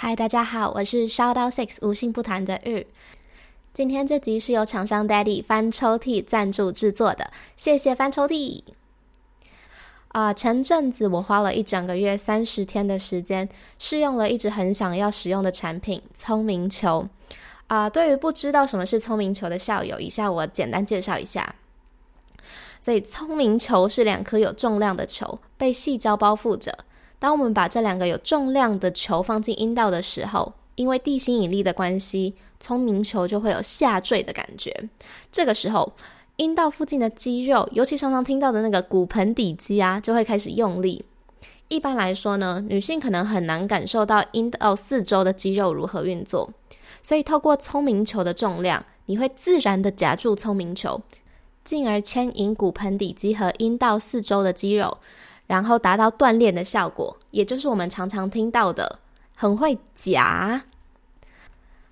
[0.00, 2.86] 嗨，大家好，我是 Shout Out Six 无性不谈的日。
[3.72, 8.62] 今天这集是由厂商 Daddy 翻抽屉赞助制作的，谢谢翻抽屉。
[10.10, 13.48] 啊、前阵子我花了一整个月三十天的时间
[13.80, 17.08] 试用了一直很想要使用的产品——聪明球。
[17.66, 21.56] 啊、对于不知道什么是聪明球的校友，以下我简单介绍一下。
[22.80, 26.84] 所以，聪明球是两颗有重量的球，被细胶包覆着。
[27.18, 34.88] 当我们把这两个有重量的球放进阴道的时候，因为地心引力的关系，聪明球就会有下坠的感觉。
[35.32, 35.92] 这个时候，
[36.36, 41.04] 阴道附近的肌肉，尤其常常听到的那个骨盆底肌啊，就会开始用力。
[41.66, 46.50] 一般来说呢，女性可能很难感受到阴道四周的肌肉如何运作，
[47.02, 51.02] 所以透过聪明球的重量，你会自然地夹住聪明球，
[51.64, 54.98] 进而牵引骨盆底肌和阴道四周的肌肉。
[55.48, 59.00] 然后达到锻炼的效果，也就是我们常常听到的
[59.34, 60.62] 很会夹。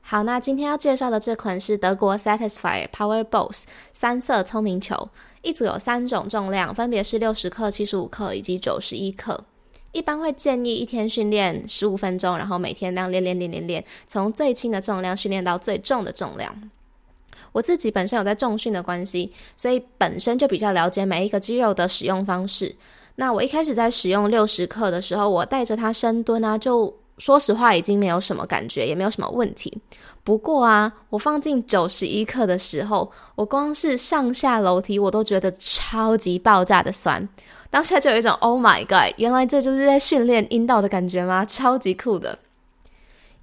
[0.00, 5.10] 好，那今天要介绍的这款是德国 Satisfy Power Balls 三色聪明球，
[5.42, 9.44] 一组有三种重量，分别是六十克、七十五克以及九十一克。
[9.92, 16.70] 一般会建议一天训练十五分钟，然后每天那样练练练练练，从最轻的重量训练到最重的重量。
[17.52, 22.74] 我自己本身有在重训的关系，所以本身就比较了解每一个肌肉的使用方式。
[23.14, 29.76] 那我一开始在使用六十克的时候，我带着它深蹲啊，就说实话已经没有什么感觉，也没有什么问题。
[30.24, 37.28] 不过啊，我放进九十一克的时候，我光是上下楼梯我都觉得超级爆炸的酸，
[37.70, 41.44] 当下就有一种 Oh my God，原来这就是在训练阴道的感觉吗？
[41.44, 42.38] 超级酷的。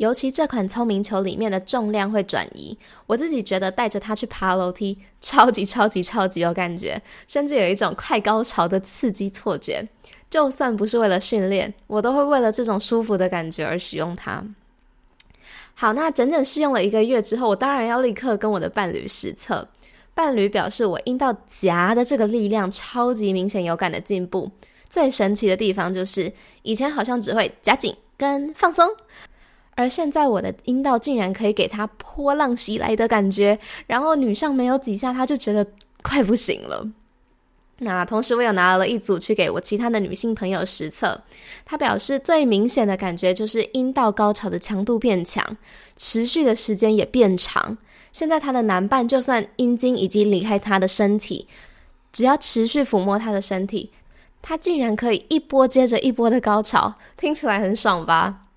[0.00, 2.74] 尤其这款聪明球里面的重量会转移，
[3.06, 9.86] 我自己觉得带着它去爬楼梯， 超级超级超级有感觉，甚至有一种快高潮的刺激错觉。
[10.30, 14.42] 就算不是为了训练，我都会为了这种舒服的感觉而使用它。
[15.74, 19.68] 好，那整整试用了一个月之后，我当然要立刻跟我的伴侣实测。
[20.14, 24.50] 伴侣表示，我阴道夹的这个力量超级明显有感的进步。
[24.88, 26.32] 最神奇的地方就是，
[26.62, 28.88] 以前好像只会夹紧跟放松。
[29.80, 35.66] 而现在我的阴道竟然可以给他波浪袭来的感觉，然后女上没有几下，他就觉得
[36.02, 36.86] 快不行了。
[37.78, 41.18] 那同时我有拿了一组去给我其他的女性朋友实测，
[41.64, 45.56] 他表示最明显的感觉就是阴道高潮的强度变强，
[45.96, 47.78] 持续的时间也变长。
[48.12, 51.48] 现在他的男伴就算阴茎已经离开他的身体，
[52.12, 53.90] 只要持续抚摸他的身体，
[54.42, 58.48] 他竟然可以一波接着一波的高潮，听起来很爽吧？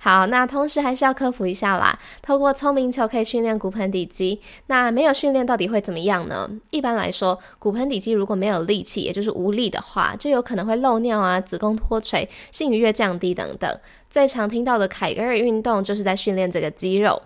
[0.00, 1.98] 好，那同时还是要科普一下啦。
[2.22, 6.48] 透过聪明球可以训练骨盆底肌，那没有训练到底会怎么样呢？
[6.70, 13.78] 一般来说，骨盆底肌如果没有力气，也就是无力的话，就有可能会漏尿啊、子宫脱垂、性愉悦降低等等。
[14.08, 17.20] 最常听到的凯格尔运动就是在训练这个肌肉。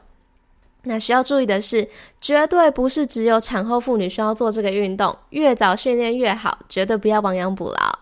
[0.84, 1.86] 那需要注意的是，
[2.20, 8.01] 绝对不是只有产后妇女需要做这个运动，越早训练越好，绝对不要亡羊补牢。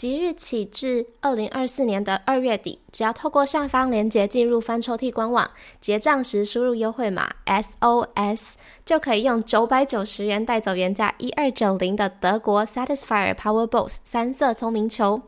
[0.00, 15.20] 即日起至二零二四年的二月底，只要透过上方链接进入翻抽屉官网，结账时输入优惠码 SOS，就可以用九百九十元带走原价一二九零的德国 Satisfyer Power Balls 三色聪明球。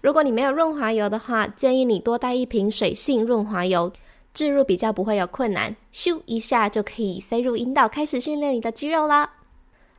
[0.00, 3.92] 如果你没有润滑油的话，建议你多带一瓶水性润滑油，
[4.32, 9.28] 置入比较不会有困难，咻一下就可以塞入阴道，开始训练你的肌肉啦。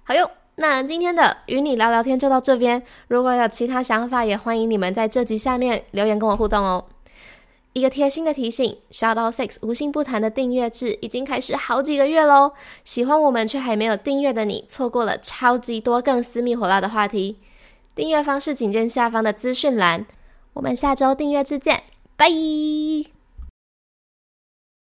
[0.05, 0.31] 好用。
[0.56, 6.86] 那今天的与你聊聊天就到这边，如果有其他想法，也欢迎你们在这集下面留言跟我互动哦。
[7.74, 12.52] 一个贴心的提醒，Shoutout Six 无心不谈的订阅制已经开始好几个月喽，
[12.84, 17.40] 喜欢我们却还没有订阅的你，错过了超级多更私密火辣的话题。
[17.96, 20.06] 订阅方式请见下方的资讯栏，
[20.53, 21.81] 我们下周订阅制见，
[22.16, 23.12] 拜。